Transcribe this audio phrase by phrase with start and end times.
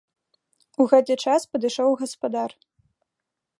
[0.81, 2.51] У гэты час падышоў гаспадар.